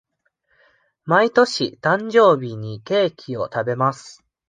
[1.05, 4.25] 毎年誕生日にケーキを食べます。